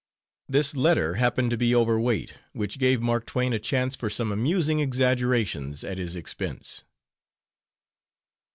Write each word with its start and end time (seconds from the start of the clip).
This 0.49 0.75
letter 0.75 1.13
happened 1.13 1.51
to 1.51 1.57
be 1.57 1.75
over 1.75 1.99
weight, 1.99 2.33
which 2.53 2.79
gave 2.79 3.03
Mark 3.03 3.27
Twain 3.27 3.53
a 3.53 3.59
chance 3.59 3.95
for 3.95 4.09
some 4.09 4.31
amusing 4.31 4.79
exaggerations 4.79 5.83
at 5.83 5.99
his 5.99 6.15
expense. 6.15 6.83